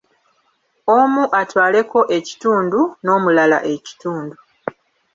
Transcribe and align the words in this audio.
Omu 0.97 1.23
atwaleko 1.39 1.99
ekitundu 2.17 2.81
n'omulala 3.03 3.57
ekitundu. 3.73 4.35